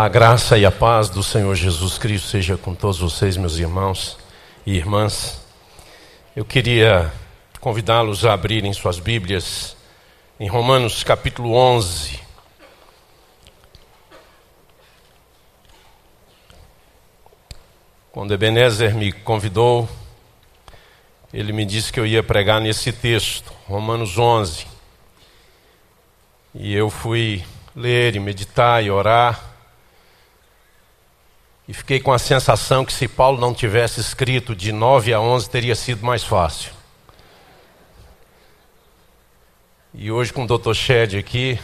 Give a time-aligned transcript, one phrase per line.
[0.00, 4.16] A graça e a paz do Senhor Jesus Cristo seja com todos vocês, meus irmãos
[4.64, 5.44] e irmãs.
[6.36, 7.12] Eu queria
[7.58, 9.76] convidá-los a abrirem suas Bíblias
[10.38, 12.20] em Romanos capítulo 11.
[18.12, 19.88] Quando Ebenezer me convidou,
[21.34, 24.64] ele me disse que eu ia pregar nesse texto, Romanos 11.
[26.54, 27.44] E eu fui
[27.74, 29.47] ler e meditar e orar.
[31.68, 35.50] E fiquei com a sensação que se Paulo não tivesse escrito de 9 a 11
[35.50, 36.72] teria sido mais fácil.
[39.92, 40.72] E hoje com o Dr.
[40.72, 41.60] Shed aqui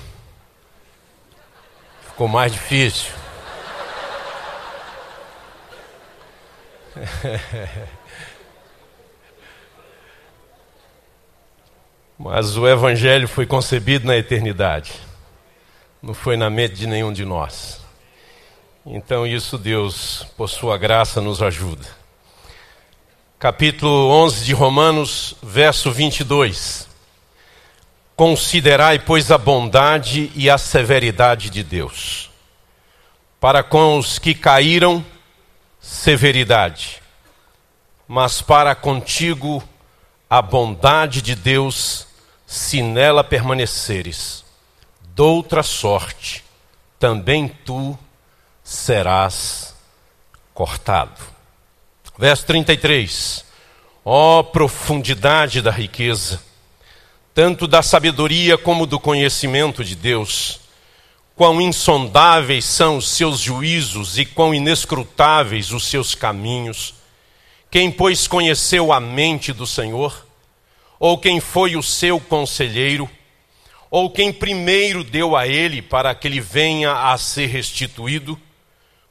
[2.06, 3.10] ficou mais difícil.
[12.18, 15.00] Mas o Evangelho foi concebido na eternidade,
[16.00, 17.83] não foi na mente de nenhum de nós.
[18.86, 21.86] Então, isso Deus, por Sua graça, nos ajuda.
[23.38, 26.86] Capítulo 11 de Romanos, verso 22.
[28.14, 32.30] Considerai, pois, a bondade e a severidade de Deus.
[33.40, 35.02] Para com os que caíram,
[35.80, 37.02] severidade,
[38.06, 39.66] mas para contigo,
[40.28, 42.06] a bondade de Deus,
[42.46, 44.44] se nela permaneceres.
[45.14, 46.44] Doutra sorte,
[46.98, 47.98] também tu
[48.64, 49.74] serás
[50.54, 51.20] cortado.
[52.18, 53.44] Verso 33.
[54.02, 56.42] Ó oh, profundidade da riqueza,
[57.34, 60.60] tanto da sabedoria como do conhecimento de Deus.
[61.36, 66.94] Quão insondáveis são os seus juízos e quão inescrutáveis os seus caminhos.
[67.70, 70.24] Quem, pois, conheceu a mente do Senhor?
[71.00, 73.10] Ou quem foi o seu conselheiro?
[73.90, 78.40] Ou quem primeiro deu a ele para que ele venha a ser restituído?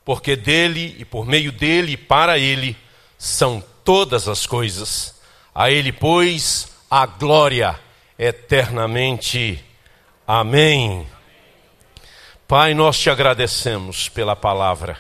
[0.06, 2.76] Porque dele e por meio dele e para ele
[3.18, 5.16] são todas as coisas.
[5.54, 7.80] A ele, pois, a glória
[8.18, 9.64] eternamente.
[10.28, 11.08] Amém.
[12.48, 14.98] Pai, nós te agradecemos pela palavra.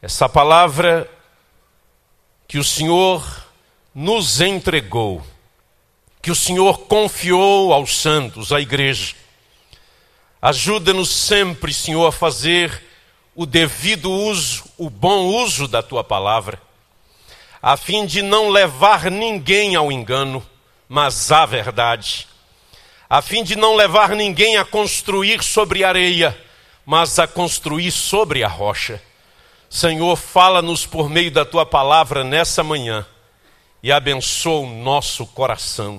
[0.00, 1.08] Essa palavra
[2.46, 3.24] que o Senhor
[3.94, 5.22] nos entregou,
[6.20, 9.14] que o Senhor confiou aos santos, à igreja.
[10.40, 12.82] Ajuda-nos sempre, Senhor, a fazer
[13.34, 16.60] o devido uso, o bom uso da tua palavra,
[17.62, 20.44] a fim de não levar ninguém ao engano,
[20.88, 22.26] mas à verdade,
[23.08, 26.36] a fim de não levar ninguém a construir sobre areia,
[26.84, 29.00] mas a construir sobre a rocha
[29.72, 33.06] Senhor, fala-nos por meio da tua palavra nessa manhã
[33.82, 35.98] e abençoa o nosso coração.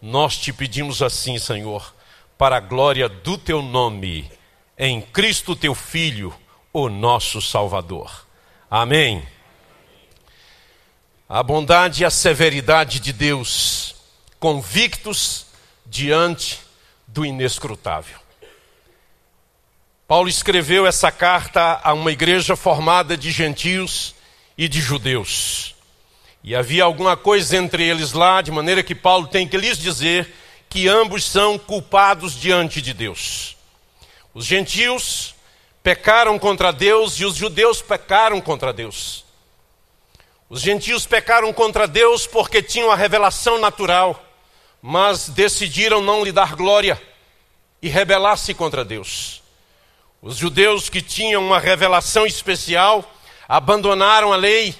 [0.00, 1.94] Nós te pedimos assim, Senhor,
[2.36, 4.30] para a glória do teu nome,
[4.76, 6.34] em Cristo teu Filho,
[6.82, 8.26] o nosso Salvador.
[8.70, 9.26] Amém.
[11.28, 13.96] A bondade e a severidade de Deus,
[14.38, 15.46] convictos
[15.84, 16.60] diante
[17.06, 18.18] do inescrutável.
[20.06, 24.14] Paulo escreveu essa carta a uma igreja formada de gentios
[24.56, 25.74] e de judeus.
[26.42, 30.34] E havia alguma coisa entre eles lá, de maneira que Paulo tem que lhes dizer
[30.68, 33.56] que ambos são culpados diante de Deus.
[34.32, 35.34] Os gentios
[35.82, 39.24] pecaram contra Deus e os judeus pecaram contra Deus.
[40.50, 44.24] Os gentios pecaram contra Deus porque tinham a revelação natural,
[44.80, 47.00] mas decidiram não lhe dar glória
[47.82, 49.42] e rebelar-se contra Deus.
[50.22, 53.04] Os judeus que tinham uma revelação especial
[53.48, 54.74] abandonaram a lei,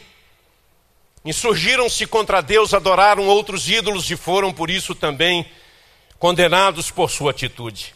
[1.25, 5.49] insurgiram-se contra Deus, adoraram outros ídolos e foram por isso também
[6.19, 7.95] condenados por sua atitude.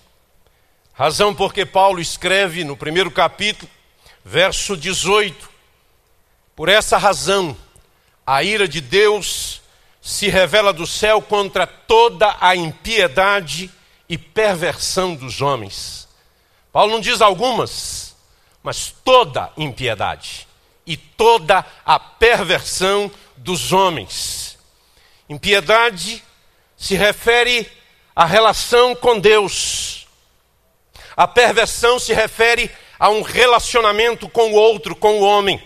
[1.02, 3.68] Razão porque Paulo escreve no primeiro capítulo,
[4.24, 5.50] verso 18:
[6.54, 7.56] Por essa razão,
[8.24, 9.60] a ira de Deus
[10.00, 13.68] se revela do céu contra toda a impiedade
[14.08, 16.06] e perversão dos homens
[16.72, 18.14] Paulo não diz algumas,
[18.62, 20.46] mas toda impiedade
[20.86, 24.56] e toda a perversão dos homens.
[25.28, 26.22] Impiedade
[26.76, 27.68] se refere
[28.14, 30.01] à relação com Deus.
[31.16, 35.62] A perversão se refere a um relacionamento com o outro, com o homem.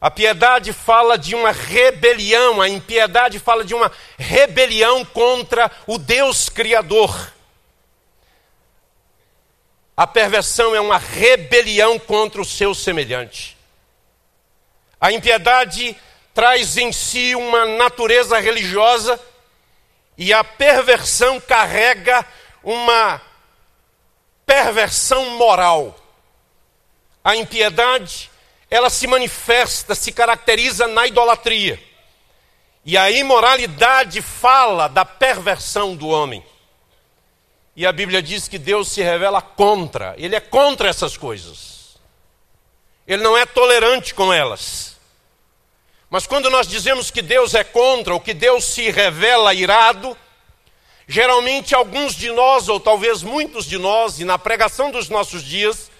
[0.00, 6.48] A piedade fala de uma rebelião, a impiedade fala de uma rebelião contra o Deus
[6.48, 7.32] Criador.
[9.96, 13.56] A perversão é uma rebelião contra o seu semelhante.
[15.00, 15.96] A impiedade
[16.34, 19.18] traz em si uma natureza religiosa
[20.18, 22.26] e a perversão carrega
[22.62, 23.20] uma
[24.46, 25.94] perversão moral.
[27.24, 28.30] a impiedade,
[28.70, 31.82] ela se manifesta, se caracteriza na idolatria.
[32.84, 36.44] E a imoralidade fala da perversão do homem.
[37.74, 41.98] E a Bíblia diz que Deus se revela contra, ele é contra essas coisas.
[43.06, 44.96] Ele não é tolerante com elas.
[46.08, 50.16] Mas quando nós dizemos que Deus é contra, ou que Deus se revela irado,
[51.06, 55.90] geralmente alguns de nós, ou talvez muitos de nós, e na pregação dos nossos dias,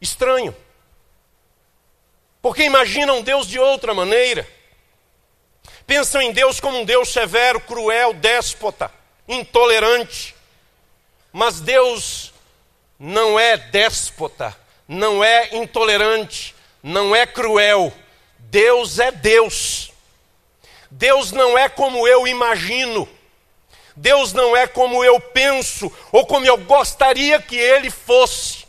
[0.00, 0.54] estranham.
[2.42, 4.46] Porque imaginam Deus de outra maneira.
[5.86, 8.90] Pensam em Deus como um Deus severo, cruel, déspota,
[9.28, 10.34] intolerante.
[11.32, 12.32] Mas Deus
[12.98, 14.56] não é déspota,
[14.86, 17.92] não é intolerante, não é cruel.
[18.38, 19.92] Deus é Deus.
[20.90, 23.08] Deus não é como eu imagino.
[23.96, 28.64] Deus não é como eu penso ou como eu gostaria que ele fosse.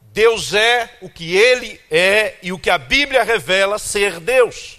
[0.00, 4.78] Deus é o que ele é e o que a Bíblia revela ser Deus.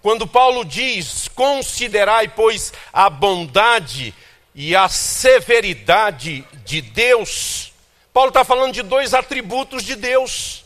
[0.00, 4.14] Quando Paulo diz: Considerai, pois, a bondade
[4.54, 7.72] e a severidade de Deus,
[8.12, 10.64] Paulo está falando de dois atributos de Deus,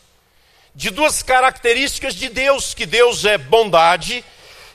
[0.74, 4.22] de duas características de Deus: que Deus é bondade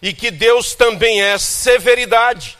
[0.01, 2.56] e que Deus também é severidade.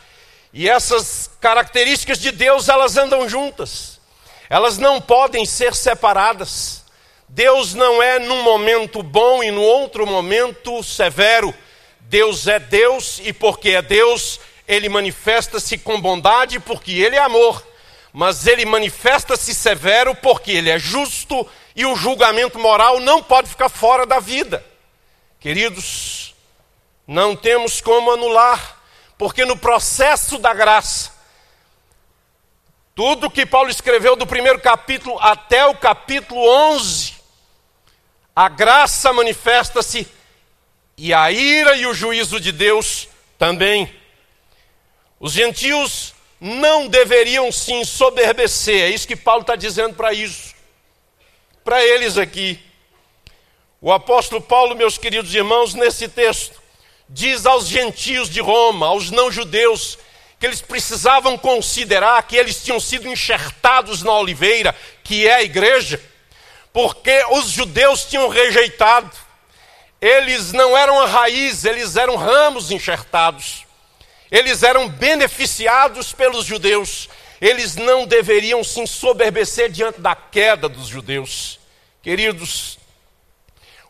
[0.57, 4.01] E essas características de Deus, elas andam juntas,
[4.50, 6.83] elas não podem ser separadas.
[7.30, 11.54] Deus não é num momento bom e no outro momento severo.
[12.00, 17.63] Deus é Deus e porque é Deus, ele manifesta-se com bondade porque ele é amor,
[18.12, 23.69] mas ele manifesta-se severo porque ele é justo e o julgamento moral não pode ficar
[23.69, 24.65] fora da vida.
[25.39, 26.33] Queridos,
[27.06, 28.76] não temos como anular,
[29.17, 31.11] porque no processo da graça,
[32.93, 36.39] tudo que Paulo escreveu do primeiro capítulo até o capítulo
[36.73, 37.13] 11,
[38.35, 40.07] a graça manifesta-se
[40.97, 43.93] e a ira e o juízo de Deus também.
[45.19, 50.53] Os gentios não deveriam se ensoberbecer, é isso que Paulo está dizendo para isso,
[51.63, 52.59] para eles aqui.
[53.79, 56.56] O apóstolo Paulo, meus queridos irmãos, nesse texto,
[57.09, 59.98] diz aos gentios de Roma, aos não-judeus,
[60.39, 66.01] que eles precisavam considerar que eles tinham sido enxertados na oliveira, que é a igreja,
[66.71, 69.12] porque os judeus tinham rejeitado
[70.01, 73.65] eles não eram a raiz, eles eram ramos enxertados.
[74.30, 77.09] Eles eram beneficiados pelos judeus.
[77.42, 81.59] Eles não deveriam se ensoberbecer diante da queda dos judeus.
[82.04, 82.77] Queridos,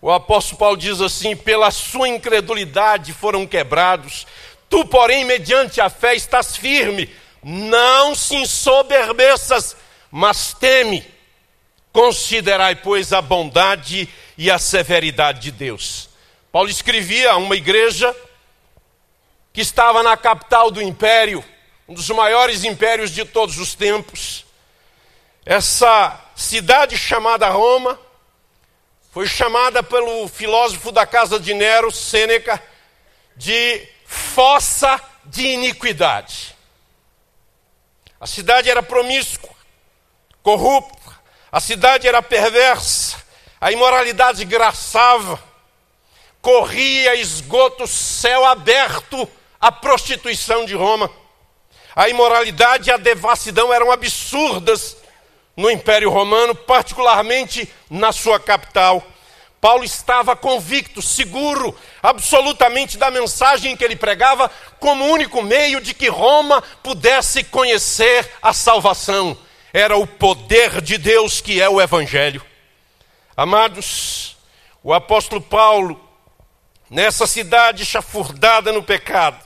[0.02, 4.28] o apóstolo Paulo diz assim: pela sua incredulidade foram quebrados.
[4.70, 7.10] Tu, porém, mediante a fé estás firme.
[7.44, 9.76] Não se ensoberbeças,
[10.12, 11.06] mas teme.
[11.92, 14.08] Considerai, pois, a bondade
[14.38, 16.10] e a severidade de Deus.
[16.52, 18.16] Paulo escrevia a uma igreja
[19.54, 21.44] que estava na capital do império,
[21.88, 24.46] um dos maiores impérios de todos os tempos.
[25.46, 27.98] Essa cidade chamada Roma
[29.18, 32.62] foi chamada pelo filósofo da casa de Nero, Sêneca,
[33.36, 36.56] de fossa de iniquidade.
[38.20, 39.50] A cidade era promíscua,
[40.44, 41.20] corrupta,
[41.52, 43.18] a cidade era perversa,
[43.60, 45.44] a imoralidade graçava,
[46.40, 49.28] corria esgoto céu aberto
[49.60, 51.10] a prostituição de Roma.
[51.96, 54.97] A imoralidade e a devassidão eram absurdas
[55.58, 59.04] no Império Romano, particularmente na sua capital.
[59.60, 66.08] Paulo estava convicto, seguro, absolutamente da mensagem que ele pregava, como único meio de que
[66.08, 69.36] Roma pudesse conhecer a salvação.
[69.74, 72.46] Era o poder de Deus que é o Evangelho.
[73.36, 74.38] Amados,
[74.84, 76.00] o apóstolo Paulo,
[76.88, 79.44] nessa cidade chafurdada no pecado,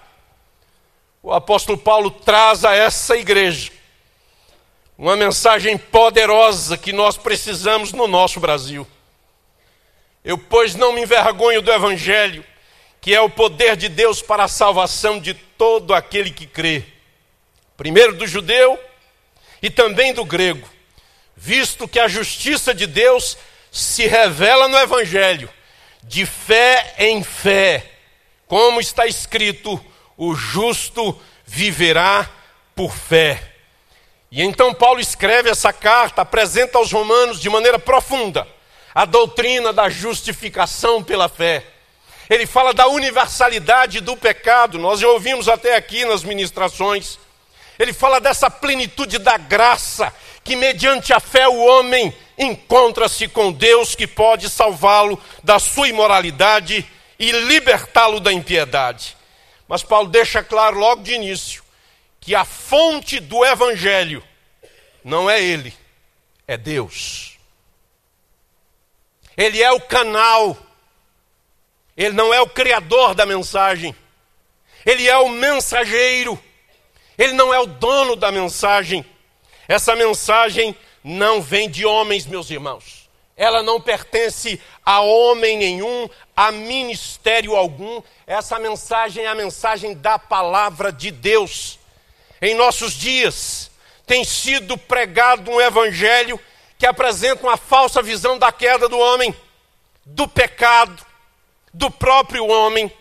[1.23, 3.71] o apóstolo Paulo traz a essa igreja
[5.01, 8.87] uma mensagem poderosa que nós precisamos no nosso Brasil.
[10.23, 12.45] Eu, pois, não me envergonho do Evangelho,
[13.01, 16.83] que é o poder de Deus para a salvação de todo aquele que crê,
[17.75, 18.79] primeiro do judeu
[19.59, 20.69] e também do grego,
[21.35, 23.39] visto que a justiça de Deus
[23.71, 25.49] se revela no Evangelho,
[26.03, 27.91] de fé em fé,
[28.45, 29.83] como está escrito:
[30.15, 32.29] o justo viverá
[32.75, 33.50] por fé.
[34.31, 38.47] E então Paulo escreve essa carta, apresenta aos romanos de maneira profunda
[38.95, 41.65] a doutrina da justificação pela fé.
[42.29, 47.19] Ele fala da universalidade do pecado, nós já ouvimos até aqui nas ministrações.
[47.77, 50.13] Ele fala dessa plenitude da graça,
[50.45, 56.85] que mediante a fé o homem encontra-se com Deus que pode salvá-lo da sua imoralidade
[57.19, 59.17] e libertá-lo da impiedade.
[59.67, 61.61] Mas Paulo deixa claro logo de início
[62.21, 64.23] que a fonte do evangelho
[65.03, 65.73] não é ele,
[66.47, 67.37] é Deus.
[69.35, 70.55] Ele é o canal,
[71.97, 73.95] ele não é o criador da mensagem,
[74.85, 76.41] ele é o mensageiro,
[77.17, 79.03] ele não é o dono da mensagem.
[79.67, 83.09] Essa mensagem não vem de homens, meus irmãos.
[83.35, 88.01] Ela não pertence a homem nenhum, a ministério algum.
[88.27, 91.79] Essa mensagem é a mensagem da palavra de Deus.
[92.41, 93.69] Em nossos dias,
[94.07, 96.39] tem sido pregado um evangelho
[96.77, 99.35] que apresenta uma falsa visão da queda do homem,
[100.03, 101.05] do pecado,
[101.71, 102.91] do próprio homem,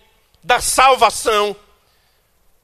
[0.44, 1.56] da salvação.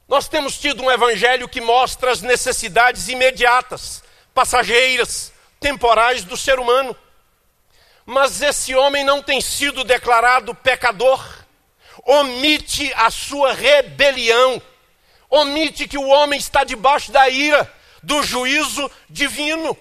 [0.07, 4.05] Nós temos tido um evangelho que mostra as necessidades imediatas,
[4.35, 6.95] passageiras, temporais do ser humano.
[8.05, 11.27] Mas esse homem não tem sido declarado pecador,
[12.05, 14.63] omite a sua rebelião,
[15.31, 19.77] omite que o homem está debaixo da ira, do juízo divino,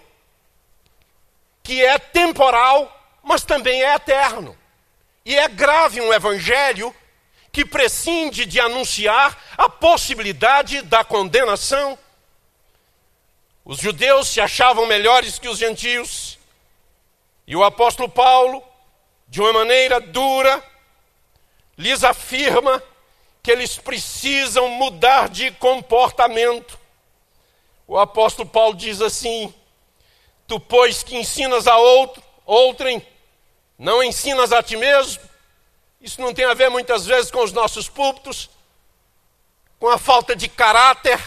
[1.64, 2.92] que é temporal,
[3.24, 4.58] mas também é eterno.
[5.26, 6.96] E é grave um evangelho
[7.52, 11.98] que prescinde de anunciar a possibilidade da condenação.
[13.64, 16.38] Os judeus se achavam melhores que os gentios.
[17.48, 18.64] E o apóstolo Paulo,
[19.28, 20.64] de uma maneira dura,
[21.78, 22.82] lhes afirma
[23.46, 26.80] que eles precisam mudar de comportamento.
[27.88, 29.54] O apóstolo Paulo diz assim:
[30.48, 33.06] Tu, pois que ensinas a outro, outrem,
[33.78, 35.22] não ensinas a ti mesmo.
[36.02, 38.50] Isso não tem a ver muitas vezes com os nossos púlpitos,
[39.78, 41.22] com a falta de caráter,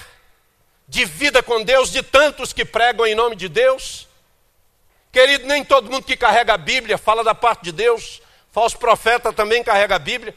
[0.88, 4.08] de vida com Deus, de tantos que pregam em nome de Deus.
[5.12, 8.20] Querido, nem todo mundo que carrega a Bíblia fala da parte de Deus.
[8.50, 10.34] Falso profeta também carrega a Bíblia.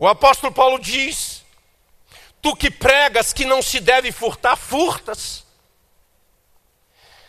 [0.00, 1.44] O apóstolo Paulo diz:
[2.40, 5.44] Tu que pregas que não se deve furtar, furtas.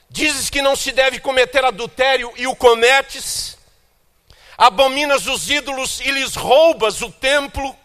[0.08, 3.58] Dizes que não se deve cometer adultério e o cometes.
[4.56, 7.76] Abominas os ídolos e lhes roubas o templo.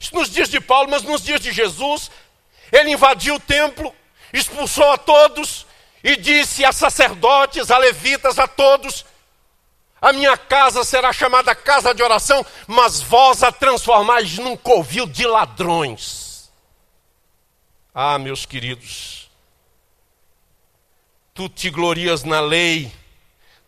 [0.00, 2.10] Isso nos dias de Paulo, mas nos dias de Jesus,
[2.72, 3.94] ele invadiu o templo,
[4.32, 5.64] expulsou a todos
[6.02, 9.04] e disse a sacerdotes, a levitas, a todos:
[10.02, 15.24] a minha casa será chamada casa de oração, mas vós a transformais num covil de
[15.24, 16.50] ladrões.
[17.94, 19.30] Ah, meus queridos,
[21.32, 22.92] tu te glorias na lei,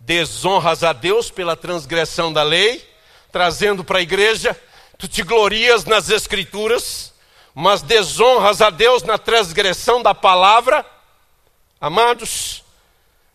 [0.01, 2.85] desonras a Deus pela transgressão da lei,
[3.31, 4.61] trazendo para a igreja,
[4.99, 7.15] tu te glorias nas escrituras,
[7.55, 10.85] mas desonras a Deus na transgressão da palavra.
[11.81, 12.65] Amados,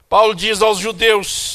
[0.10, 1.49] Paulo diz aos judeus: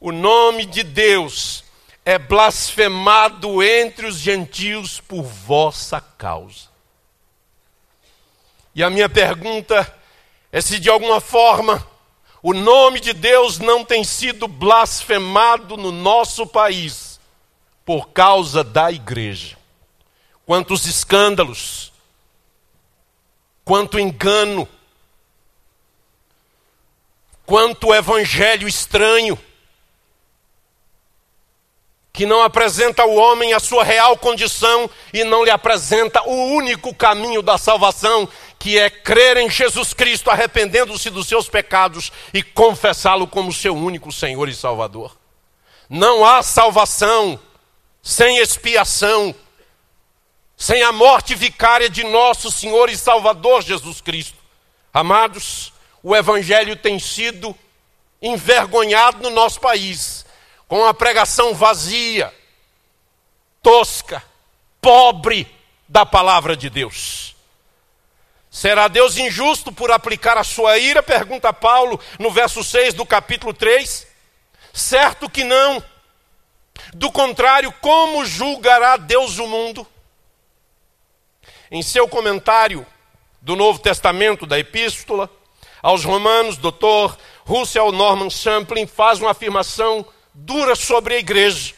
[0.00, 1.64] o nome de Deus
[2.04, 6.68] é blasfemado entre os gentios por vossa causa.
[8.74, 9.92] E a minha pergunta
[10.52, 11.84] é se de alguma forma
[12.42, 17.18] o nome de Deus não tem sido blasfemado no nosso país
[17.84, 19.56] por causa da igreja.
[20.44, 21.92] Quantos escândalos,
[23.64, 24.68] quanto engano,
[27.44, 29.36] quanto evangelho estranho
[32.16, 36.94] que não apresenta ao homem a sua real condição e não lhe apresenta o único
[36.94, 38.26] caminho da salvação,
[38.58, 44.10] que é crer em Jesus Cristo, arrependendo-se dos seus pecados e confessá-lo como seu único
[44.10, 45.14] Senhor e Salvador.
[45.90, 47.38] Não há salvação
[48.02, 49.34] sem expiação,
[50.56, 54.38] sem a morte vicária de nosso Senhor e Salvador Jesus Cristo.
[54.90, 55.70] Amados,
[56.02, 57.54] o Evangelho tem sido
[58.22, 60.15] envergonhado no nosso país
[60.68, 62.32] com a pregação vazia,
[63.62, 64.22] tosca,
[64.80, 65.46] pobre
[65.88, 67.34] da palavra de Deus.
[68.50, 71.02] Será Deus injusto por aplicar a sua ira?
[71.02, 74.06] Pergunta Paulo no verso 6 do capítulo 3.
[74.72, 75.82] Certo que não.
[76.94, 79.86] Do contrário, como julgará Deus o mundo?
[81.70, 82.86] Em seu comentário
[83.42, 85.30] do Novo Testamento, da Epístola
[85.82, 90.06] aos Romanos, doutor Russell Norman Champlin faz uma afirmação
[90.36, 91.74] dura sobre a igreja.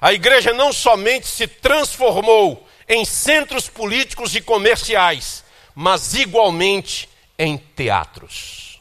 [0.00, 8.80] A igreja não somente se transformou em centros políticos e comerciais, mas igualmente em teatros.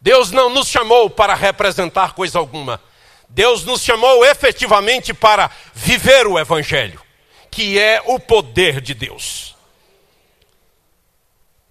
[0.00, 2.80] Deus não nos chamou para representar coisa alguma.
[3.28, 7.00] Deus nos chamou efetivamente para viver o Evangelho,
[7.50, 9.56] que é o poder de Deus.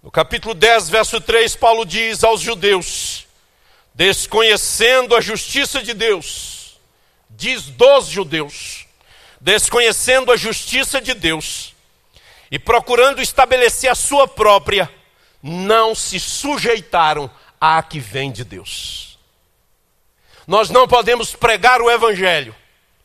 [0.02, 3.23] No capítulo 10, verso 3, Paulo diz aos judeus:
[3.94, 6.80] desconhecendo a justiça de Deus,
[7.30, 8.86] diz dos judeus,
[9.40, 11.74] desconhecendo a justiça de Deus
[12.50, 14.92] e procurando estabelecer a sua própria,
[15.40, 19.18] não se sujeitaram à que vem de Deus.
[20.46, 22.54] Nós não podemos pregar o Evangelho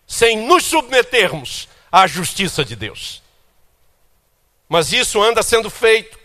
[0.08, 3.22] sem nos submetermos à justiça de Deus.
[4.68, 6.18] Mas isso anda sendo feito.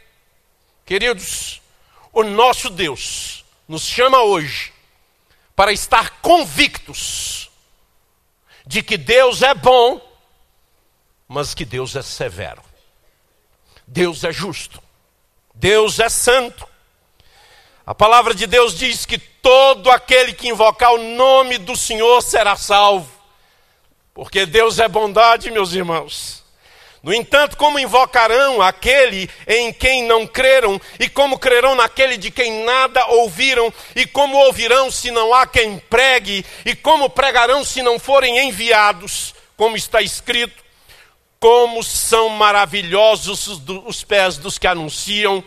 [0.85, 1.61] Queridos,
[2.13, 4.73] o nosso Deus nos chama hoje
[5.57, 7.51] para estar convictos
[8.67, 10.01] de que Deus é bom,
[11.29, 12.63] mas que Deus é severo.
[13.87, 14.83] Deus é justo.
[15.55, 16.67] Deus é santo.
[17.87, 22.57] A palavra de Deus diz que todo aquele que invocar o nome do Senhor será
[22.57, 23.13] salvo.
[24.15, 26.44] Porque Deus é bondade, meus irmãos.
[27.05, 32.65] No entanto, como invocarão aquele em quem não creram, e como crerão naquele de quem
[32.65, 37.99] nada ouviram, e como ouvirão se não há quem pregue, e como pregarão se não
[37.99, 40.65] forem enviados, como está escrito:
[41.39, 43.49] como são maravilhosos
[43.85, 45.45] os pés dos que anunciam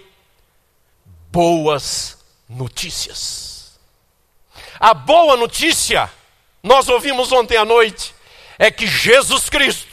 [1.32, 3.80] boas notícias.
[4.80, 6.08] A boa notícia,
[6.62, 8.14] nós ouvimos ontem à noite,
[8.60, 9.87] é que Jesus Cristo,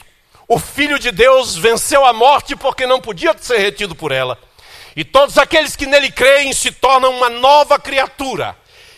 [0.47, 4.37] o Filho de Deus, venceu a morte porque não podia ser retido por ela.
[4.95, 8.55] E todos aqueles que nele creem se tornam uma nova criatura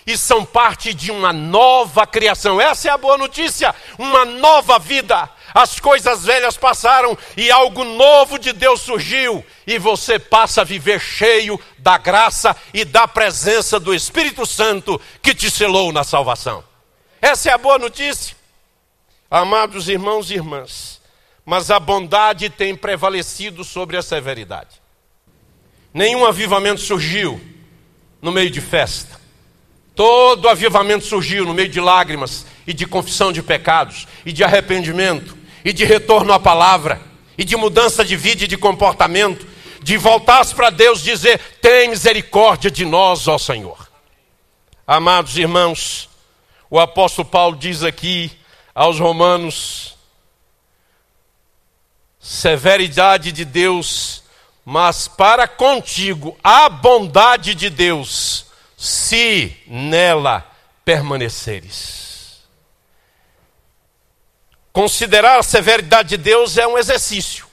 [0.08, 2.62] e são parte de uma nova criação.
[2.62, 5.30] Essa é a boa notícia, uma nova vida.
[5.54, 11.00] As coisas velhas passaram e algo novo de Deus surgiu, e você passa a viver
[11.02, 16.64] cheio da graça e da presença do Espírito Santo que te selou na salvação.
[17.22, 18.36] Essa é a boa notícia.
[19.30, 20.97] Amados irmãos e irmãs,
[21.48, 24.82] mas a bondade tem prevalecido sobre a severidade.
[25.94, 27.40] Nenhum avivamento surgiu
[28.22, 29.18] no meio de festa.
[29.96, 35.38] Todo avivamento surgiu no meio de lágrimas e de confissão de pecados e de arrependimento
[35.64, 37.02] e de retorno à palavra
[37.38, 39.48] e de mudança de vida e de comportamento,
[39.82, 43.90] de voltar para Deus dizer: "Tem misericórdia de nós, ó Senhor".
[44.86, 46.10] Amados irmãos,
[46.70, 48.34] o apóstolo Paulo diz aqui
[48.76, 49.97] aos Romanos:
[52.28, 54.22] severidade de Deus,
[54.66, 60.46] mas para contigo a bondade de Deus, se nela
[60.84, 62.44] permaneceres.
[64.74, 67.48] Considerar a severidade de Deus é um exercício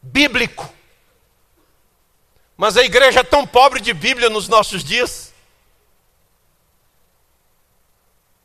[0.00, 0.72] bíblico.
[2.56, 5.30] Mas a igreja é tão pobre de Bíblia nos nossos dias.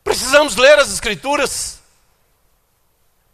[0.03, 1.78] Precisamos ler as Escrituras.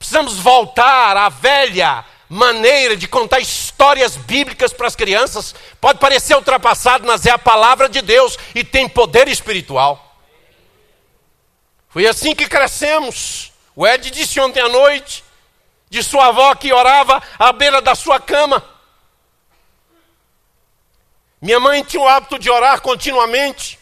[0.05, 5.55] Precisamos voltar à velha maneira de contar histórias bíblicas para as crianças.
[5.81, 10.15] Pode parecer ultrapassado, mas é a palavra de Deus e tem poder espiritual.
[11.89, 13.51] Foi assim que crescemos.
[13.75, 15.23] O Ed disse ontem à noite
[15.89, 18.63] de sua avó que orava à beira da sua cama.
[21.41, 23.79] Minha mãe tinha o hábito de orar continuamente.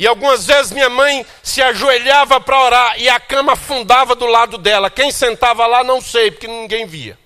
[0.00, 4.56] E algumas vezes minha mãe se ajoelhava para orar e a cama afundava do lado
[4.56, 4.88] dela.
[4.88, 7.18] Quem sentava lá não sei, porque ninguém via.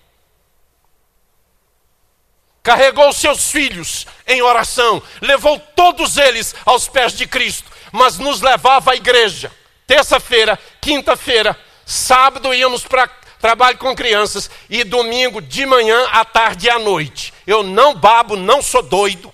[2.64, 8.90] Carregou seus filhos em oração, levou todos eles aos pés de Cristo, mas nos levava
[8.90, 9.52] à igreja.
[9.87, 11.56] Terça-feira, quinta-feira,
[11.87, 13.06] sábado íamos para
[13.38, 17.32] trabalho com crianças e domingo de manhã, à tarde e à noite.
[17.46, 19.32] Eu não babo, não sou doido,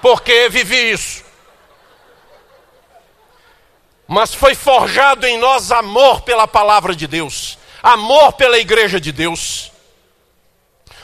[0.00, 1.30] porque vivi isso
[4.12, 9.72] mas foi forjado em nós amor pela palavra de Deus, amor pela igreja de Deus.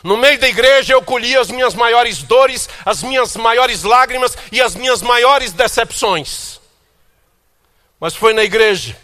[0.05, 4.61] No meio da igreja eu colhi as minhas maiores dores, as minhas maiores lágrimas e
[4.61, 6.61] as minhas maiores decepções.
[7.99, 8.94] Mas foi na igreja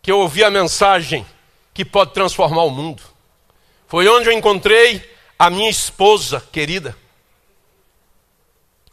[0.00, 1.26] que eu ouvi a mensagem
[1.74, 3.02] que pode transformar o mundo.
[3.86, 6.96] Foi onde eu encontrei a minha esposa querida.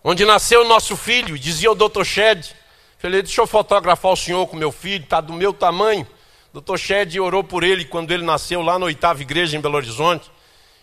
[0.04, 2.04] Onde nasceu nosso filho, dizia o Dr.
[2.04, 2.54] Shed,
[2.98, 6.08] Falei, deixa eu fotografar o senhor com meu filho, está do meu tamanho.
[6.52, 10.32] Doutor Shed orou por ele quando ele nasceu lá na oitava igreja em Belo Horizonte.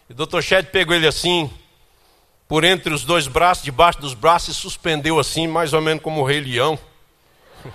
[0.08, 1.50] E doutor Shed pegou ele assim,
[2.46, 6.20] por entre os dois braços, debaixo dos braços, e suspendeu assim, mais ou menos como
[6.20, 6.78] o rei leão.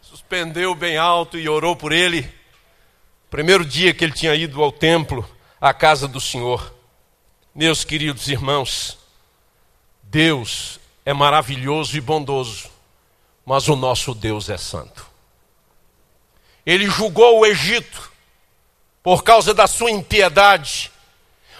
[0.00, 2.32] suspendeu bem alto e orou por ele.
[3.28, 5.28] Primeiro dia que ele tinha ido ao templo,
[5.60, 6.72] à casa do Senhor.
[7.52, 8.96] Meus queridos irmãos,
[10.02, 12.70] Deus é maravilhoso e bondoso,
[13.44, 15.06] mas o nosso Deus é santo.
[16.64, 18.10] Ele julgou o Egito
[19.02, 20.92] por causa da sua impiedade,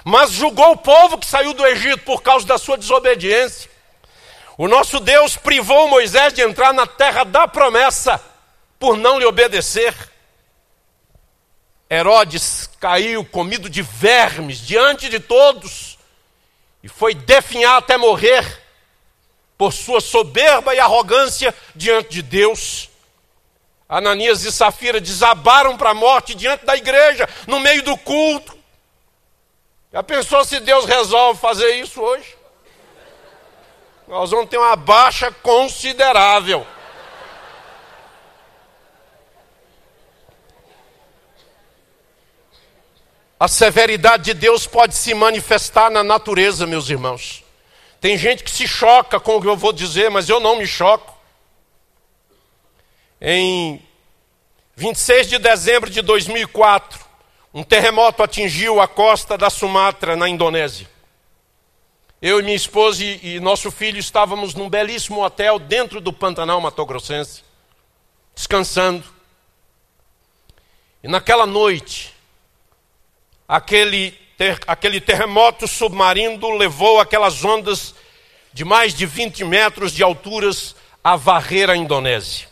[0.05, 3.71] mas julgou o povo que saiu do Egito por causa da sua desobediência.
[4.59, 8.23] O nosso Deus privou Moisés de entrar na terra da promessa
[8.79, 9.95] por não lhe obedecer.
[11.91, 15.99] Herodes caiu comido de vermes diante de todos
[16.83, 18.60] e foi definhar até morrer
[19.61, 22.89] por sua soberba e arrogância diante de Deus.
[23.87, 28.57] Ananias e Safira desabaram para a morte diante da igreja, no meio do culto.
[29.93, 32.39] Já pensou se Deus resolve fazer isso hoje?
[34.09, 36.67] Nós vamos ter uma baixa considerável.
[43.39, 47.40] A severidade de Deus pode se manifestar na natureza, meus irmãos.
[48.01, 50.67] Tem gente que se choca com o que eu vou dizer, mas eu não me
[50.67, 51.17] choco.
[53.21, 53.83] Em
[54.75, 56.99] 26 de dezembro de 2004,
[57.53, 60.89] um terremoto atingiu a costa da Sumatra, na Indonésia.
[62.23, 66.85] Eu e minha esposa e, nosso filho estávamos num belíssimo hotel dentro do Pantanal Mato
[66.87, 67.43] Grossense,
[68.35, 69.05] descansando.
[71.03, 72.15] E naquela noite,
[73.49, 77.95] aquele, ter, aquele terremoto submarino levou aquelas ondas
[78.55, 80.75] de mais de 20 metros de alturas
[81.05, 82.49] a varrer a Indonésia.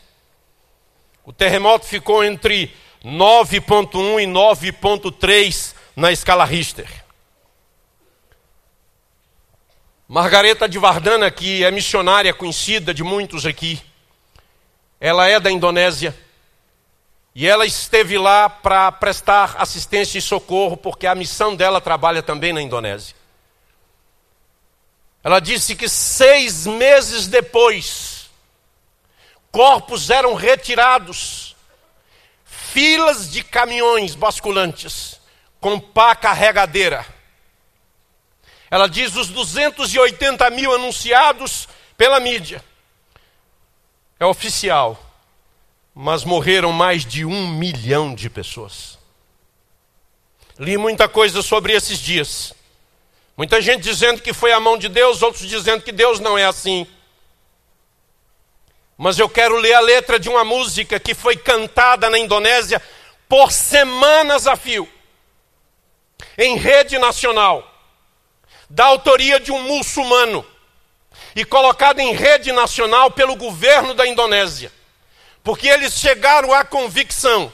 [1.25, 6.91] O terremoto ficou entre 9.1 e 9.3 na escala Richter.
[10.07, 13.81] Margareta de Vardana, que é missionária conhecida de muitos aqui,
[15.01, 16.15] ela é da Indonésia
[17.41, 22.53] e ela esteve lá para prestar assistência e socorro, porque a missão dela trabalha também
[22.53, 23.15] na Indonésia.
[25.23, 28.29] Ela disse que seis meses depois,
[29.53, 31.55] corpos eram retirados,
[32.45, 35.21] filas de caminhões basculantes
[35.61, 37.07] com pá carregadeira.
[38.69, 42.65] Ela diz os 280 mil anunciados pela mídia.
[44.19, 45.08] É oficial,
[46.01, 48.97] mas morreram mais de um milhão de pessoas.
[50.57, 52.55] Li muita coisa sobre esses dias.
[53.37, 56.45] Muita gente dizendo que foi a mão de Deus, outros dizendo que Deus não é
[56.45, 56.87] assim.
[58.97, 62.81] Mas eu quero ler a letra de uma música que foi cantada na Indonésia
[63.29, 64.89] por semanas a fio,
[66.39, 67.75] em rede nacional,
[68.71, 70.47] da autoria de um muçulmano,
[71.35, 74.78] e colocada em rede nacional pelo governo da Indonésia,
[75.43, 77.53] porque eles chegaram à convicção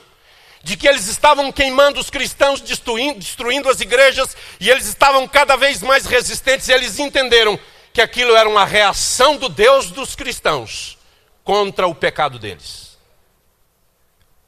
[0.63, 5.57] de que eles estavam queimando os cristãos, destruindo, destruindo as igrejas, e eles estavam cada
[5.57, 7.59] vez mais resistentes, eles entenderam
[7.93, 10.99] que aquilo era uma reação do Deus dos cristãos
[11.45, 12.97] contra o pecado deles.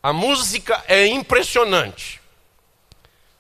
[0.03, 2.21] A música é impressionante.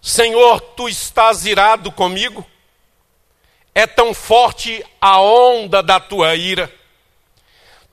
[0.02, 2.46] Senhor, tu estás irado comigo?
[3.74, 6.72] É tão forte a onda da tua ira.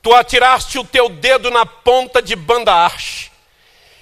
[0.03, 3.31] Tu atiraste o teu dedo na ponta de Bandaarche,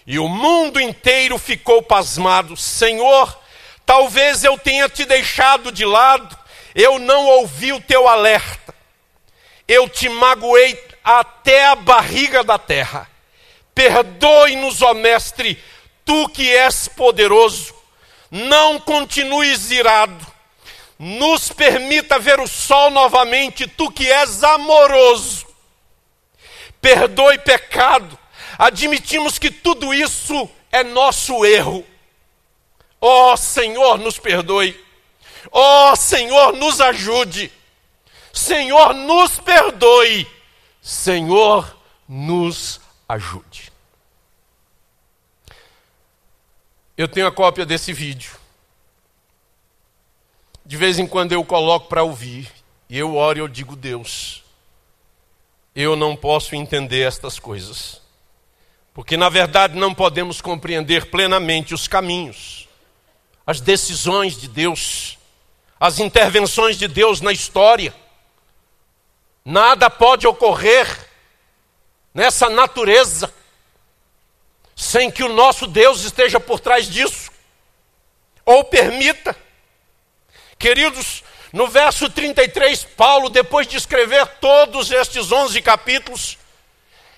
[0.08, 2.58] e o mundo inteiro ficou pasmado.
[2.58, 3.40] Senhor,
[3.86, 6.36] talvez eu tenha te deixado de lado,
[6.74, 8.74] eu não ouvi o teu alerta.
[9.68, 13.08] Eu te magoei até a barriga da terra.
[13.76, 15.64] Perdoe-nos, ó Mestre,
[16.04, 17.76] tu que és poderoso,
[18.32, 20.26] não continues irado,
[20.98, 25.41] nos permita ver o sol novamente, tu que és amoroso.
[26.82, 28.18] Perdoe pecado,
[28.58, 31.86] admitimos que tudo isso é nosso erro.
[33.00, 34.78] Ó oh, Senhor, nos perdoe.
[35.52, 37.52] Ó oh, Senhor, nos ajude.
[38.34, 40.28] Senhor, nos perdoe
[40.82, 43.72] Senhor, nos ajude.
[46.98, 48.36] Eu tenho a cópia desse vídeo.
[50.66, 52.52] De vez em quando eu coloco para ouvir,
[52.90, 54.41] e eu oro e eu digo: Deus,
[55.76, 58.02] eu não posso entender estas coisas,
[58.94, 62.68] porque na verdade não podemos compreender plenamente os caminhos,
[63.48, 65.18] as decisões de Deus,
[65.80, 67.94] as intervenções de Deus na história.
[69.44, 71.10] Nada pode ocorrer
[72.14, 73.34] nessa natureza
[74.76, 77.32] sem que o nosso Deus esteja por trás disso,
[78.44, 79.36] ou permita.
[80.58, 86.38] Queridos, no verso 33, Paulo, depois de escrever todos estes 11 capítulos,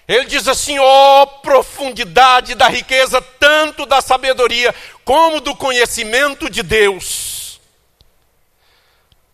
[0.08, 4.74] ele diz assim: ó oh, profundidade da riqueza, tanto da sabedoria
[5.06, 7.60] como do conhecimento de Deus.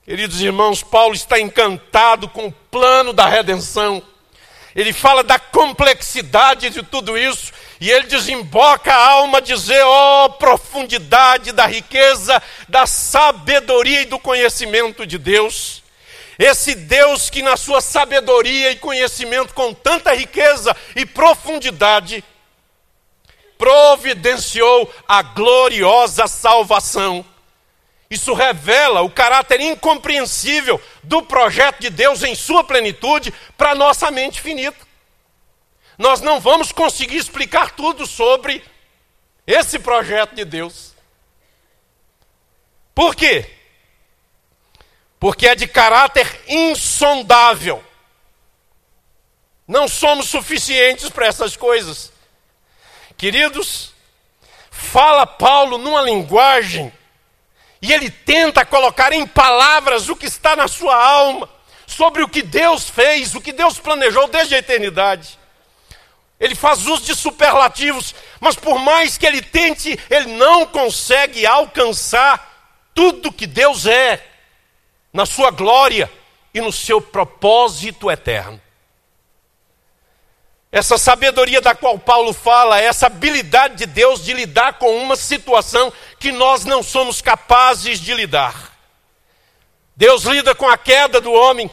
[0.03, 4.01] Queridos irmãos, Paulo está encantado com o plano da redenção.
[4.75, 10.29] Ele fala da complexidade de tudo isso E ele desemboca a alma dizer: ó oh,
[10.31, 15.81] profundidade da riqueza, da sabedoria e do conhecimento de Deus.
[16.37, 22.23] Esse Deus que, na sua sabedoria e conhecimento, com tanta riqueza e profundidade,
[23.57, 27.25] providenciou a gloriosa salvação.
[28.09, 34.41] Isso revela o caráter incompreensível do projeto de Deus em sua plenitude para nossa mente
[34.41, 34.88] finita.
[35.99, 38.63] Nós não vamos conseguir explicar tudo sobre
[39.45, 40.93] esse projeto de Deus.
[42.95, 43.53] Por quê?
[45.19, 47.83] Porque é de caráter insondável.
[49.67, 52.13] Não somos suficientes para essas coisas.
[53.17, 53.93] Queridos,
[54.71, 56.93] fala Paulo numa linguagem
[57.81, 61.49] e ele tenta colocar em palavras o que está na sua alma,
[61.85, 65.38] sobre o que Deus fez, o que Deus planejou desde a eternidade.
[66.39, 72.47] Ele faz uso de superlativos, mas por mais que ele tente, ele não consegue alcançar
[72.95, 74.25] tudo que Deus é,
[75.11, 76.09] na sua glória
[76.53, 78.61] e no seu propósito eterno.
[80.71, 85.91] Essa sabedoria da qual Paulo fala, essa habilidade de Deus de lidar com uma situação
[86.19, 88.77] que nós não somos capazes de lidar.
[89.95, 91.69] Deus lida com a queda do homem.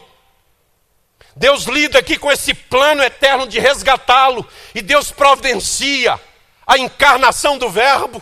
[1.37, 4.47] Deus lida aqui com esse plano eterno de resgatá-lo.
[4.73, 6.19] E Deus providencia
[6.65, 8.21] a encarnação do Verbo,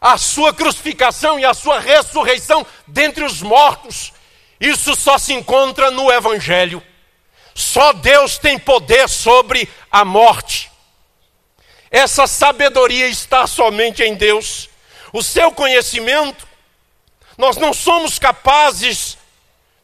[0.00, 4.12] a sua crucificação e a sua ressurreição dentre os mortos.
[4.60, 6.82] Isso só se encontra no Evangelho.
[7.54, 10.70] Só Deus tem poder sobre a morte.
[11.90, 14.68] Essa sabedoria está somente em Deus.
[15.10, 16.46] O seu conhecimento,
[17.38, 19.16] nós não somos capazes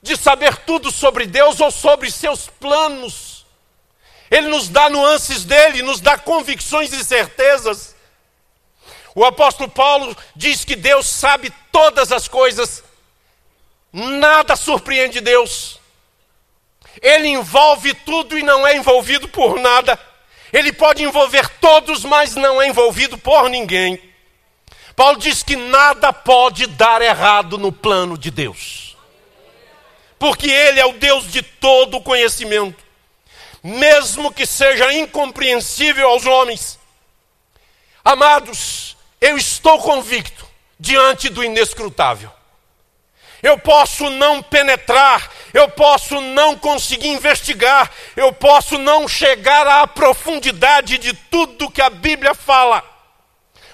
[0.07, 3.45] de saber tudo sobre Deus ou sobre seus planos.
[4.31, 7.95] Ele nos dá nuances dele, nos dá convicções e certezas.
[9.15, 12.83] O apóstolo Paulo diz que Deus sabe todas as coisas,
[13.93, 15.81] nada surpreende Deus.
[17.01, 19.99] Ele envolve tudo e não é envolvido por nada.
[20.53, 24.01] Ele pode envolver todos, mas não é envolvido por ninguém.
[24.95, 28.86] Paulo diz que nada pode dar errado no plano de Deus.
[30.19, 32.85] Porque Ele é o Deus de todo conhecimento.
[33.63, 36.79] Mesmo que seja incompreensível aos homens.
[38.05, 40.47] Amados, eu estou convicto
[40.79, 42.31] diante do inescrutável.
[43.43, 50.99] Eu posso não penetrar, eu posso não conseguir investigar, eu posso não chegar à profundidade
[50.99, 52.83] de tudo que a Bíblia fala,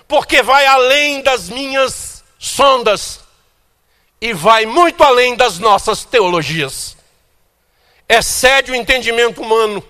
[0.08, 3.21] porque vai além das minhas sondas
[4.22, 6.96] e vai muito além das nossas teologias.
[8.08, 9.84] Excede o entendimento humano,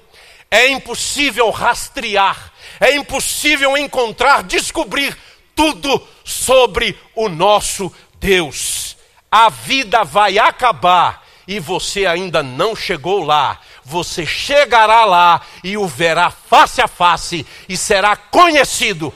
[0.51, 5.16] é impossível rastrear, é impossível encontrar, descobrir
[5.55, 8.97] tudo sobre o nosso Deus
[9.33, 13.59] a vida vai acabar e você ainda não chegou lá.
[13.83, 19.12] Você chegará lá e o verá face a face e será conhecido.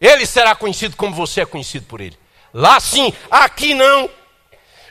[0.00, 2.18] Ele será conhecido como você é conhecido por ele.
[2.56, 4.08] Lá sim, aqui não.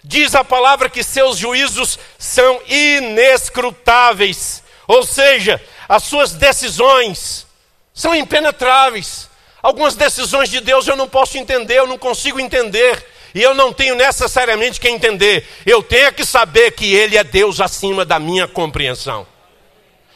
[0.04, 4.62] Diz a palavra que seus juízos são inescrutáveis.
[4.88, 7.48] Ou seja, as suas decisões
[7.92, 9.28] são impenetráveis.
[9.64, 13.04] Algumas decisões de Deus eu não posso entender, eu não consigo entender.
[13.34, 17.60] E eu não tenho necessariamente que entender, eu tenho que saber que Ele é Deus
[17.60, 19.26] acima da minha compreensão.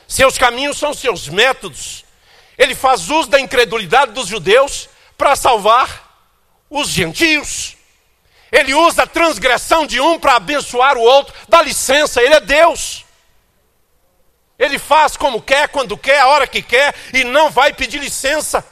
[0.07, 2.05] Seus caminhos são seus métodos.
[2.59, 6.08] Ele faz uso da incredulidade dos judeus para salvar
[6.69, 7.75] os gentios.
[8.51, 11.33] Ele usa a transgressão de um para abençoar o outro.
[11.47, 13.05] Dá licença, ele é Deus.
[14.57, 18.65] Ele faz como quer, quando quer, a hora que quer e não vai pedir licença.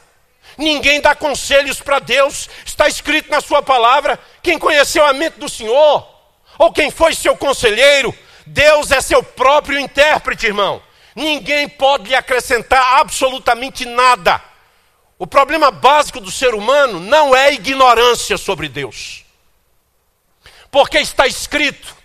[0.56, 2.48] Ninguém dá conselhos para Deus.
[2.66, 6.06] Está escrito na sua palavra: quem conheceu a mente do Senhor,
[6.58, 10.82] ou quem foi seu conselheiro, Deus é seu próprio intérprete, irmão.
[11.14, 14.42] Ninguém pode lhe acrescentar absolutamente nada.
[15.18, 19.24] O problema básico do ser humano não é ignorância sobre Deus.
[20.70, 21.96] Porque está escrito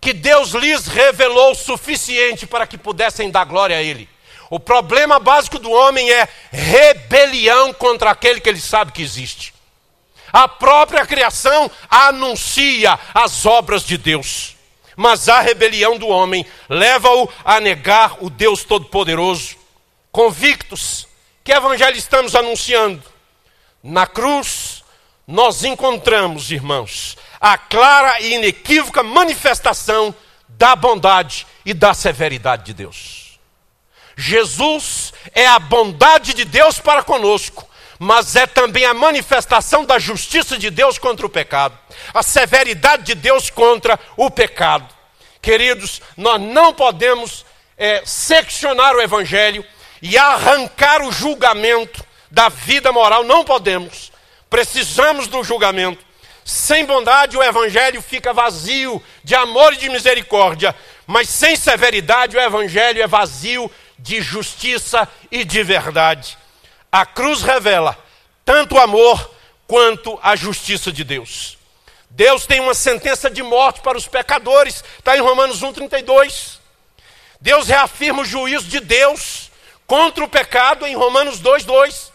[0.00, 4.08] que Deus lhes revelou o suficiente para que pudessem dar glória a Ele.
[4.48, 9.52] O problema básico do homem é rebelião contra aquele que ele sabe que existe.
[10.32, 14.56] A própria criação anuncia as obras de Deus,
[14.96, 19.56] mas a rebelião do homem leva-o a negar o Deus Todo-Poderoso.
[20.12, 21.05] Convictos,
[21.46, 23.00] que evangelho estamos anunciando?
[23.80, 24.82] Na cruz,
[25.24, 30.12] nós encontramos, irmãos, a clara e inequívoca manifestação
[30.48, 33.38] da bondade e da severidade de Deus.
[34.16, 37.64] Jesus é a bondade de Deus para conosco,
[37.96, 41.78] mas é também a manifestação da justiça de Deus contra o pecado,
[42.12, 44.92] a severidade de Deus contra o pecado.
[45.40, 47.46] Queridos, nós não podemos
[47.78, 49.64] é, seccionar o Evangelho
[50.00, 54.12] e arrancar o julgamento da vida moral, não podemos.
[54.50, 56.04] Precisamos do julgamento.
[56.44, 60.74] Sem bondade, o Evangelho fica vazio de amor e de misericórdia,
[61.06, 66.38] mas sem severidade, o Evangelho é vazio de justiça e de verdade.
[66.92, 67.98] A cruz revela
[68.44, 69.34] tanto o amor
[69.66, 71.58] quanto a justiça de Deus.
[72.10, 76.58] Deus tem uma sentença de morte para os pecadores, está em Romanos 1,32.
[77.40, 79.45] Deus reafirma o juízo de Deus
[79.86, 82.10] contra o pecado em Romanos 2,2.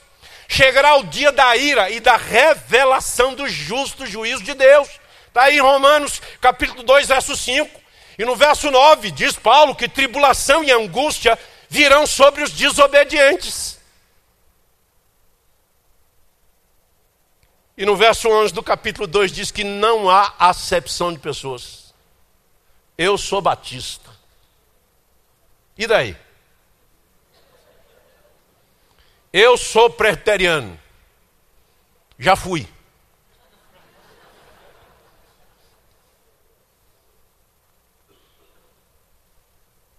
[0.47, 4.89] Chegará o dia da ira e da revelação do justo juízo de Deus.
[5.27, 7.79] Está aí em Romanos capítulo 2, verso 5.
[8.19, 13.79] E no verso 9 diz Paulo que tribulação e angústia virão sobre os desobedientes.
[17.77, 21.93] E no verso 11 do capítulo 2 diz que não há acepção de pessoas.
[22.97, 24.12] Eu sou batista.
[25.77, 26.15] E daí?
[29.33, 30.79] Eu sou presbiteriano.
[32.17, 32.67] Já fui.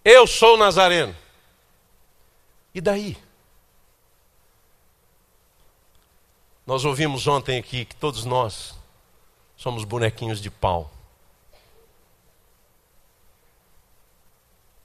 [0.04, 1.16] Eu sou nazareno.
[2.74, 3.16] E daí?
[6.66, 8.74] Nós ouvimos ontem aqui que todos nós
[9.56, 10.90] somos bonequinhos de pau.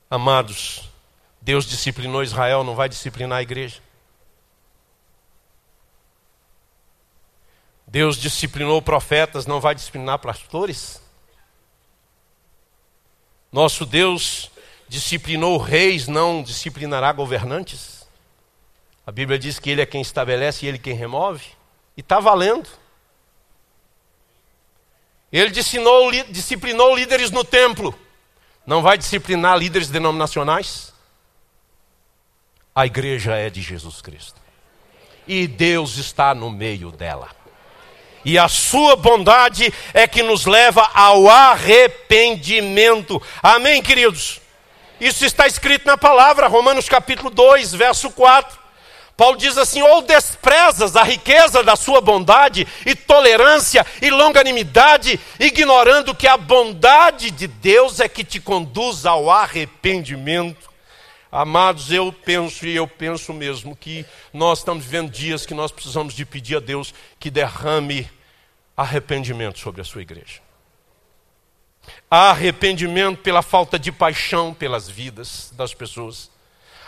[0.09, 0.89] Amados,
[1.41, 3.81] Deus disciplinou Israel, não vai disciplinar a igreja.
[7.87, 11.01] Deus disciplinou profetas, não vai disciplinar pastores.
[13.49, 14.51] Nosso Deus
[14.89, 18.05] disciplinou reis, não disciplinará governantes.
[19.05, 21.45] A Bíblia diz que Ele é quem estabelece e Ele quem remove.
[21.95, 22.67] E está valendo.
[25.31, 27.97] Ele disciplinou, disciplinou líderes no templo.
[28.65, 30.93] Não vai disciplinar líderes denominacionais?
[32.75, 34.41] A igreja é de Jesus Cristo.
[35.25, 37.36] E Deus está no meio dela.
[38.25, 43.21] E a sua bondade é que nos leva ao arrependimento.
[43.41, 44.41] Amém, queridos?
[44.99, 48.67] Isso está escrito na palavra, Romanos capítulo 2, verso 4.
[49.17, 56.13] Paulo diz assim: ou desprezas a riqueza da sua bondade e tolerância e longanimidade, ignorando
[56.13, 60.66] que a bondade de Deus é que te conduz ao arrependimento.
[61.39, 66.15] Amados, eu penso e eu penso mesmo que nós estamos vivendo dias que nós precisamos
[66.15, 68.09] de pedir a Deus que derrame
[68.75, 70.41] arrependimento sobre a sua igreja.
[72.09, 76.31] Arrependimento pela falta de paixão pelas vidas das pessoas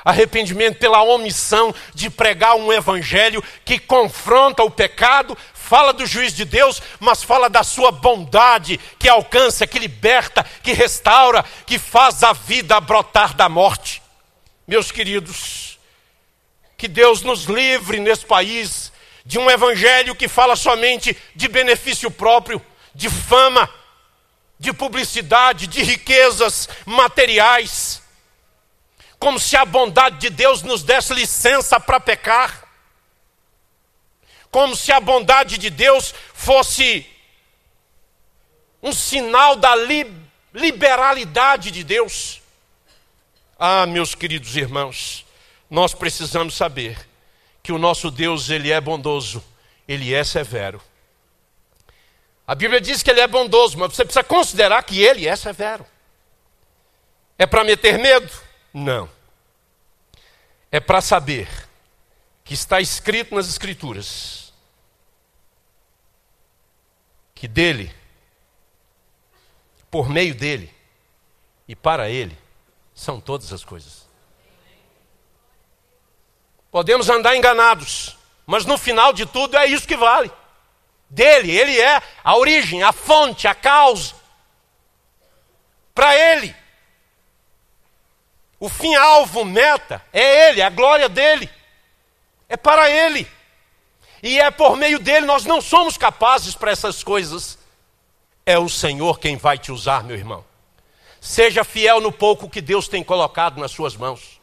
[0.04, 6.46] arrependimento pela omissão de pregar um evangelho que confronta o pecado, fala do juiz de
[6.46, 12.34] Deus, mas fala da sua bondade que alcança, que liberta, que restaura, que faz a
[12.34, 14.02] vida brotar da morte.
[14.70, 15.80] Meus queridos,
[16.78, 18.94] que Deus nos livre nesse país
[19.26, 23.68] de um evangelho que fala somente de benefício próprio, de fama,
[24.60, 28.04] de publicidade, de riquezas materiais
[29.18, 32.64] como se a bondade de Deus nos desse licença para pecar,
[34.52, 37.10] como se a bondade de Deus fosse
[38.84, 42.39] um sinal da li liberalidade de Deus.
[43.62, 45.26] Ah, meus queridos irmãos,
[45.70, 46.98] nós precisamos saber
[47.62, 49.44] que o nosso Deus, ele é bondoso,
[49.86, 50.82] ele é severo.
[52.48, 55.86] A Bíblia diz que ele é bondoso, mas você precisa considerar que ele é severo.
[57.38, 58.32] É para meter medo?
[58.74, 59.10] Não.
[60.72, 61.50] É para saber
[62.46, 64.54] que está escrito nas Escrituras
[67.36, 67.94] que dele,
[69.92, 70.74] por meio dele
[71.68, 72.38] e para ele,
[73.00, 74.10] são todas as coisas.
[76.70, 80.30] Podemos andar enganados, mas no final de tudo é isso que vale.
[81.10, 84.14] Dele, ele é a origem, a fonte, a causa.
[85.96, 86.54] Para ele,
[88.60, 91.50] o fim alvo, meta, é Ele, é a glória dele.
[92.50, 93.26] É para Ele.
[94.22, 97.58] E é por meio dele, nós não somos capazes para essas coisas.
[98.46, 100.49] É o Senhor quem vai te usar, meu irmão.
[101.22, 104.40] Seja fiel no pouco que Deus tem colocado nas suas mãos.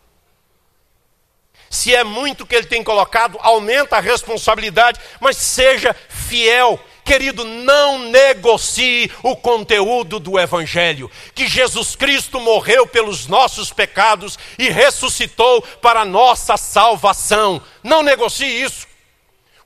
[1.70, 8.00] Se é muito que Ele tem colocado, aumenta a responsabilidade, mas seja fiel, Querido, não
[8.00, 16.04] negocie o conteúdo do Evangelho, que Jesus Cristo morreu pelos nossos pecados e ressuscitou para
[16.04, 17.62] nossa salvação.
[17.80, 18.88] Não negocie isso.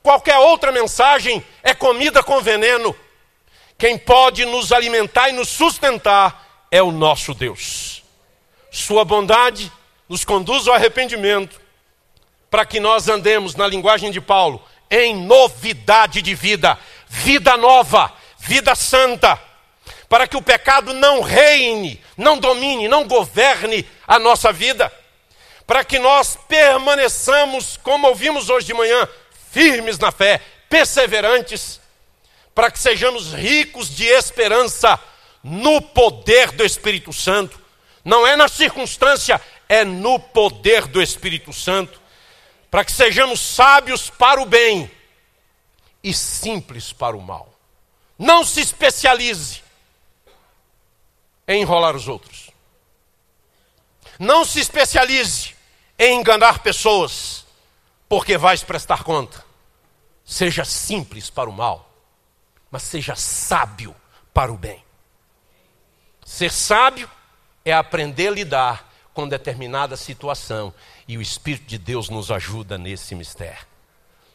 [0.02, 2.94] Qualquer outra mensagem é comida com veneno.
[3.78, 8.03] Quem pode nos alimentar e nos sustentar é o nosso Deus.
[8.71, 9.71] Sua bondade
[10.09, 11.61] nos conduz ao arrependimento,
[12.51, 18.75] para que nós andemos, na linguagem de Paulo, em novidade de vida, vida nova, vida
[18.75, 19.41] santa,
[20.09, 24.93] para que o pecado não reine, não domine, não governe a nossa vida,
[25.64, 29.09] para que nós permaneçamos, como ouvimos hoje de manhã,
[29.53, 31.81] firmes na fé, perseverantes,
[32.53, 34.99] para que sejamos ricos de esperança
[35.43, 37.61] no poder do Espírito Santo.
[38.05, 42.01] Não é na circunstância, é no poder do Espírito Santo.
[42.70, 44.91] Para que sejamos sábios para o bem
[46.03, 47.53] e simples para o mal.
[48.18, 49.62] Não se especialize
[51.49, 52.51] em enrolar os outros.
[54.18, 55.55] Não se especialize
[55.99, 57.45] em enganar pessoas,
[58.09, 59.45] porque vais prestar conta.
[60.24, 61.91] Seja simples para o mal
[62.70, 63.95] mas seja sábio
[64.32, 64.82] para o bem.
[66.31, 67.11] Ser sábio
[67.64, 70.72] é aprender a lidar com determinada situação
[71.09, 73.66] e o Espírito de Deus nos ajuda nesse mistério.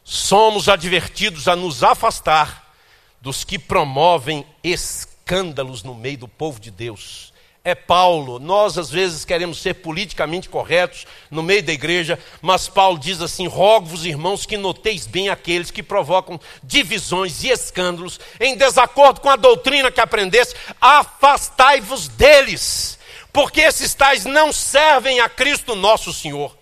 [0.03, 2.75] Somos advertidos a nos afastar
[3.21, 7.33] dos que promovem escândalos no meio do povo de Deus
[7.65, 8.37] é Paulo.
[8.37, 13.47] Nós, às vezes, queremos ser politicamente corretos no meio da igreja, mas Paulo diz assim:
[13.47, 19.35] rogo-vos, irmãos, que noteis bem aqueles que provocam divisões e escândalos em desacordo com a
[19.35, 22.99] doutrina que aprendeste, afastai-vos deles,
[23.33, 26.55] porque esses tais não servem a Cristo nosso Senhor,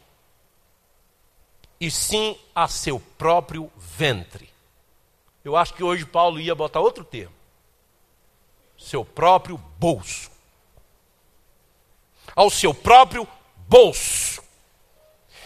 [1.81, 4.49] e sim a seu próprio ventre.
[5.43, 7.35] Eu acho que hoje Paulo ia botar outro termo:
[8.77, 10.32] seu próprio bolso
[12.35, 13.27] ao seu próprio
[13.67, 14.41] bolso.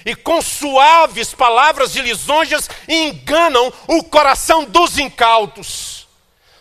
[0.05, 6.07] E com suaves palavras de lisonjas enganam o coração dos incautos.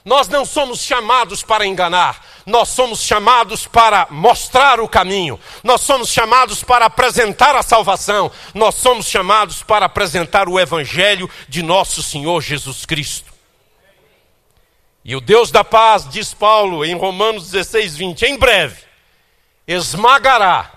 [0.05, 6.11] Nós não somos chamados para enganar, nós somos chamados para mostrar o caminho, nós somos
[6.11, 12.41] chamados para apresentar a salvação, nós somos chamados para apresentar o Evangelho de nosso Senhor
[12.41, 13.33] Jesus Cristo.
[15.05, 18.87] E o Deus da paz, diz Paulo em Romanos 16, 20, em breve
[19.67, 20.71] esmagará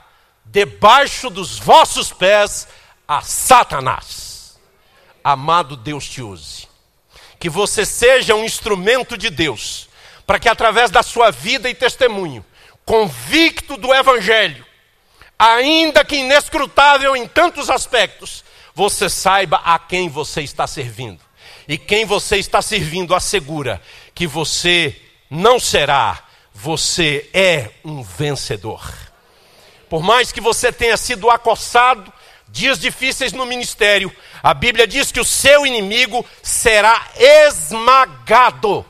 [0.46, 2.68] debaixo dos vossos pés
[3.08, 4.60] a Satanás.
[5.24, 6.68] Amado Deus te use.
[7.40, 9.88] Que você seja um instrumento de Deus,
[10.26, 12.44] para que através da sua vida e testemunho,
[12.84, 14.66] convicto do Evangelho,
[15.38, 21.22] ainda que inescrutável em tantos aspectos, você saiba a quem você está servindo.
[21.68, 23.82] E quem você está servindo assegura
[24.16, 26.29] que você não será
[26.62, 28.94] você é um vencedor.
[29.90, 32.12] Por mais que você tenha sido acossado,
[32.50, 38.86] dias difíceis no ministério, a Bíblia diz que o seu inimigo será esmagado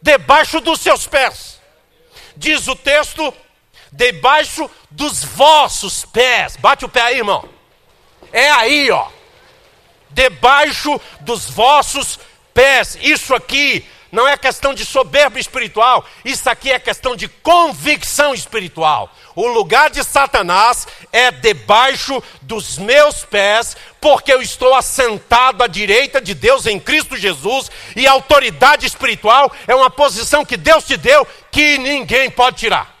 [0.00, 1.60] debaixo dos seus pés.
[2.36, 3.34] Diz o texto,
[3.90, 6.56] debaixo dos vossos pés.
[6.56, 7.48] Bate o pé aí, irmão.
[8.32, 9.08] É aí, ó.
[10.10, 12.16] Debaixo dos vossos
[12.54, 12.96] pés.
[13.02, 19.10] Isso aqui não é questão de soberba espiritual, isso aqui é questão de convicção espiritual.
[19.34, 26.20] O lugar de Satanás é debaixo dos meus pés, porque eu estou assentado à direita
[26.20, 30.96] de Deus em Cristo Jesus, e a autoridade espiritual é uma posição que Deus te
[30.96, 32.94] deu que ninguém pode tirar.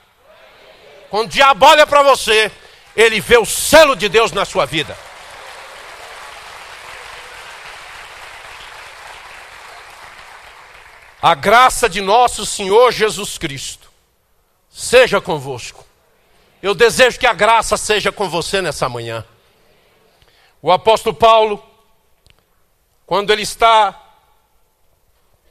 [1.10, 2.50] Quando o diabo olha para você,
[2.96, 4.96] ele vê o selo de Deus na sua vida.
[11.20, 13.90] A graça de nosso Senhor Jesus Cristo
[14.70, 15.84] seja convosco.
[16.62, 19.24] Eu desejo que a graça seja com você nessa manhã.
[20.60, 21.64] O apóstolo Paulo,
[23.06, 24.02] quando ele está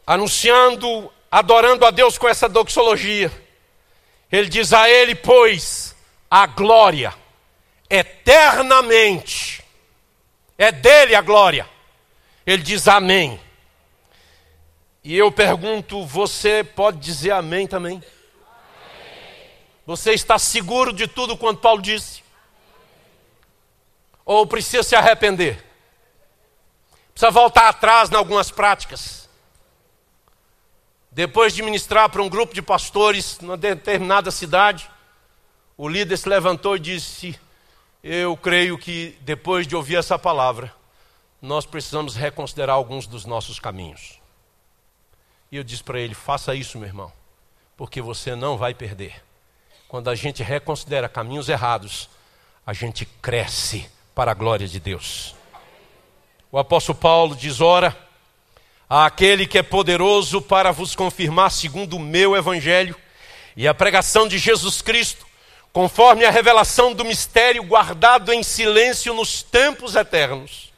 [0.05, 3.32] anunciando, adorando a Deus com essa doxologia,
[4.32, 5.95] ele diz a ele, pois,
[6.30, 7.13] a glória
[7.89, 9.63] eternamente
[10.57, 11.68] é dele a glória.
[12.45, 13.39] Ele diz amém.
[15.05, 18.01] E eu pergunto, você pode dizer amém também?
[19.85, 22.23] Você está seguro de tudo quanto Paulo disse?
[24.25, 25.63] Ou precisa se arrepender?
[27.13, 29.29] Precisa voltar atrás em algumas práticas?
[31.11, 34.89] Depois de ministrar para um grupo de pastores numa determinada cidade,
[35.77, 37.39] o líder se levantou e disse:
[38.03, 40.73] Eu creio que depois de ouvir essa palavra,
[41.39, 44.24] nós precisamos reconsiderar alguns dos nossos caminhos.
[45.55, 47.09] E eu disse para ele: faça isso, meu irmão,
[47.77, 49.23] porque você não vai perder.
[49.87, 52.09] Quando a gente reconsidera caminhos errados,
[52.67, 55.33] a gente cresce para a glória de Deus.
[56.51, 57.97] O apóstolo Paulo diz: ora,
[58.89, 62.93] àquele que é poderoso para vos confirmar segundo o meu evangelho
[63.55, 65.25] e a pregação de Jesus Cristo,
[65.71, 70.73] conforme a revelação do mistério guardado em silêncio nos tempos eternos,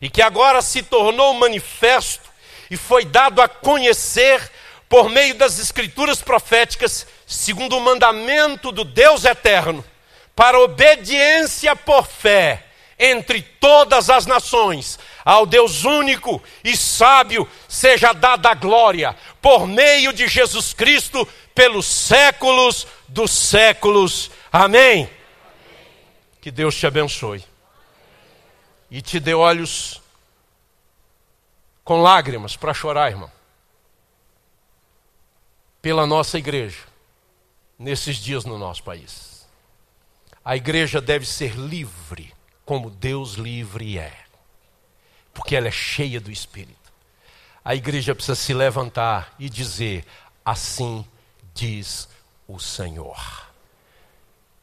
[0.00, 2.27] e que agora se tornou manifesto
[2.70, 4.50] e foi dado a conhecer
[4.88, 9.84] por meio das escrituras proféticas, segundo o mandamento do Deus eterno,
[10.34, 12.64] para obediência por fé
[12.98, 20.12] entre todas as nações, ao Deus único e sábio seja dada a glória, por meio
[20.12, 24.30] de Jesus Cristo, pelos séculos dos séculos.
[24.50, 25.08] Amém.
[26.40, 27.44] Que Deus te abençoe
[28.90, 30.00] e te dê olhos
[31.88, 33.32] com lágrimas para chorar, irmão,
[35.80, 36.82] pela nossa igreja,
[37.78, 39.48] nesses dias no nosso país.
[40.44, 44.12] A igreja deve ser livre, como Deus livre é,
[45.32, 46.92] porque ela é cheia do Espírito.
[47.64, 50.04] A igreja precisa se levantar e dizer:
[50.44, 51.02] Assim
[51.54, 52.06] diz
[52.46, 53.48] o Senhor.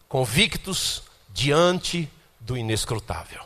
[0.07, 1.01] Convictos
[1.33, 2.07] diante
[2.39, 3.43] do inescrutável,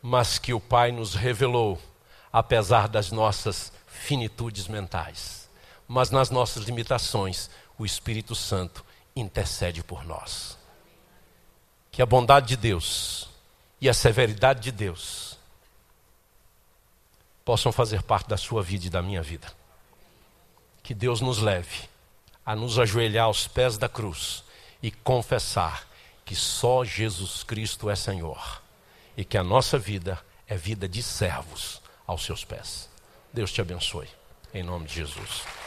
[0.00, 1.78] mas que o Pai nos revelou,
[2.32, 5.48] apesar das nossas finitudes mentais,
[5.86, 10.56] mas nas nossas limitações, o Espírito Santo intercede por nós.
[11.90, 13.28] Que a bondade de Deus
[13.80, 15.36] e a severidade de Deus
[17.44, 19.52] possam fazer parte da sua vida e da minha vida.
[20.82, 21.90] Que Deus nos leve
[22.46, 24.42] a nos ajoelhar aos pés da cruz
[24.82, 25.86] e confessar
[26.24, 28.62] que só Jesus Cristo é Senhor
[29.16, 32.88] e que a nossa vida é vida de servos aos seus pés.
[33.32, 34.08] Deus te abençoe,
[34.52, 35.61] em nome de Jesus.